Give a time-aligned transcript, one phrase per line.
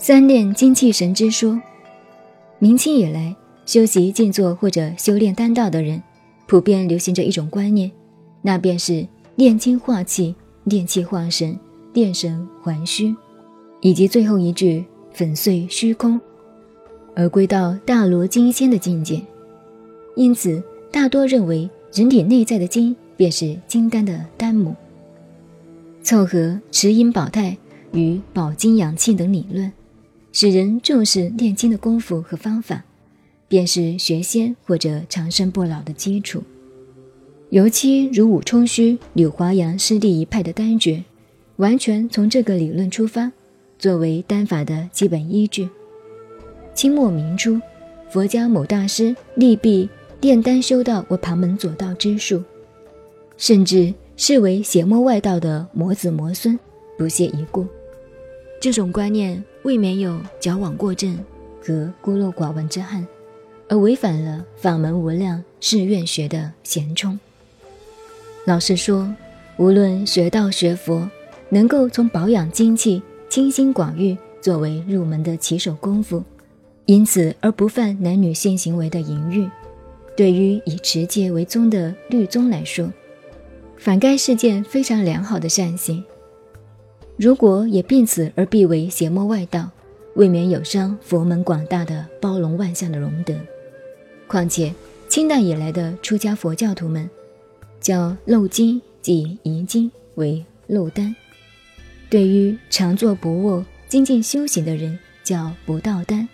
[0.00, 1.60] 三练精气神之说，
[2.60, 3.34] 明清以来，
[3.66, 6.00] 修习静坐或者修炼丹道的人，
[6.46, 7.90] 普遍流行着一种观念，
[8.40, 9.04] 那便是
[9.34, 11.58] 炼精化气、炼气化神、
[11.94, 13.12] 炼神还虚，
[13.80, 16.18] 以及最后一句粉碎虚空，
[17.16, 19.20] 而归到大罗金仙的境界。
[20.14, 20.62] 因此，
[20.92, 24.76] 大多认为人体内在的精便是金丹的丹母。
[26.04, 27.56] 凑合持阴保泰
[27.90, 29.70] 与保精养气等理论，
[30.32, 32.84] 使人重视炼金的功夫和方法，
[33.48, 36.42] 便是学仙或者长生不老的基础。
[37.50, 41.02] 尤其如武冲虚、柳华阳师弟一派的丹诀，
[41.56, 43.32] 完全从这个理论出发，
[43.78, 45.68] 作为丹法的基本依据。
[46.74, 47.60] 清末明初，
[48.10, 49.88] 佛家某大师力避。
[50.20, 52.42] 炼丹修道为旁门左道之术，
[53.36, 56.58] 甚至视为邪魔外道的魔子魔孙，
[56.98, 57.64] 不屑一顾。
[58.60, 61.16] 这种观念未免有矫枉过正
[61.62, 63.06] 和孤陋寡闻之憾，
[63.68, 67.18] 而违反了法门无量誓愿学的贤冲。
[68.44, 69.14] 老实说，
[69.58, 71.08] 无论学道学佛，
[71.50, 76.24] 能够从保养精气、清心寡欲作为入门的起手功夫，
[76.86, 79.48] 因此而不犯男女性行为的淫欲。
[80.16, 82.92] 对于以持戒为宗的律宗来说，
[83.76, 86.04] 反该是件非常良好的善行。
[87.18, 89.68] 如果也并此而必为邪魔外道，
[90.14, 93.34] 未免有伤佛门广大的包容万象的荣德。
[94.28, 94.72] 况且
[95.08, 97.10] 清代以来的出家佛教徒们，
[97.80, 101.12] 叫漏经即遗经为漏丹；
[102.08, 106.28] 对于常坐不卧、精进修行的人，叫不道丹，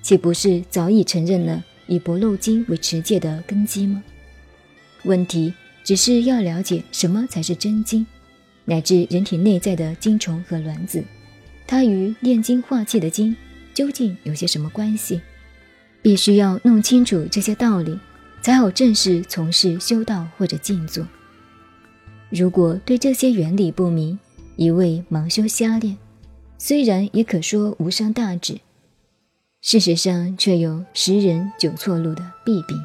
[0.00, 1.62] 岂不是早已承认了？
[1.86, 4.02] 以不漏经为持戒的根基吗？
[5.02, 5.52] 问题
[5.84, 8.06] 只是要了解什么才是真经，
[8.64, 11.04] 乃至人体内在的精虫和卵子，
[11.66, 13.36] 它与炼精化气的精
[13.72, 15.20] 究竟有些什么关系？
[16.02, 17.98] 必须要弄清楚这些道理，
[18.42, 21.06] 才好正式从事修道或者静坐。
[22.30, 24.18] 如果对这些原理不明，
[24.56, 25.96] 一味盲修瞎练，
[26.58, 28.58] 虽然也可说无伤大止。
[29.62, 32.76] 事实上，却有十人九错路的弊病。